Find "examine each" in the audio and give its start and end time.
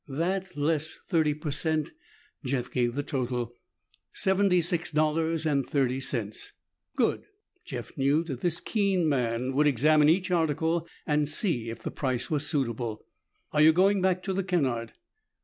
9.67-10.31